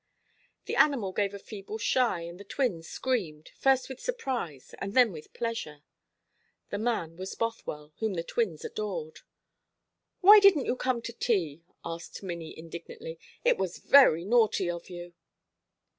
[0.65, 5.11] The animal gave a feeble shy, and the twins screamed, first with surprise and then
[5.11, 5.83] with pleasure.
[6.71, 9.19] The man was Bothwell, whom the twins adored.
[10.21, 13.19] "Why didn't you come to tea?" asked Minnie indignantly.
[13.45, 15.13] "It was very naughty of you."